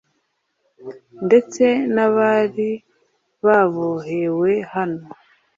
ndetse 1.25 1.65
n`abari 1.93 2.69
babohewe 3.45 4.51
hano 4.73 5.03